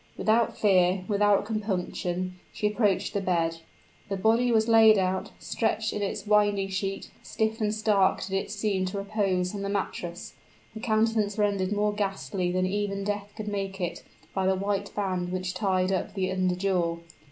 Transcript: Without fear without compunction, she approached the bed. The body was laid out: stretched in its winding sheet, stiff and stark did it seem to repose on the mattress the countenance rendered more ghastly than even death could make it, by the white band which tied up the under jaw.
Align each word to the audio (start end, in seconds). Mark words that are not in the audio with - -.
Without 0.17 0.57
fear 0.57 1.05
without 1.07 1.45
compunction, 1.45 2.39
she 2.51 2.65
approached 2.65 3.13
the 3.13 3.21
bed. 3.21 3.57
The 4.09 4.17
body 4.17 4.51
was 4.51 4.67
laid 4.67 4.97
out: 4.97 5.29
stretched 5.37 5.93
in 5.93 6.01
its 6.01 6.25
winding 6.25 6.69
sheet, 6.69 7.11
stiff 7.21 7.61
and 7.61 7.71
stark 7.71 8.23
did 8.25 8.33
it 8.33 8.49
seem 8.49 8.85
to 8.85 8.97
repose 8.97 9.53
on 9.53 9.61
the 9.61 9.69
mattress 9.69 10.33
the 10.73 10.79
countenance 10.79 11.37
rendered 11.37 11.71
more 11.71 11.93
ghastly 11.93 12.51
than 12.51 12.65
even 12.65 13.03
death 13.03 13.31
could 13.37 13.47
make 13.47 13.79
it, 13.79 14.01
by 14.33 14.47
the 14.47 14.55
white 14.55 14.91
band 14.95 15.31
which 15.31 15.53
tied 15.53 15.91
up 15.91 16.15
the 16.15 16.31
under 16.31 16.55
jaw. 16.55 16.97